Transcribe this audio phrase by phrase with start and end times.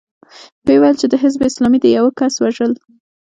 [0.65, 2.71] ويې ويل چې د حزب اسلامي د يوه کس وژل.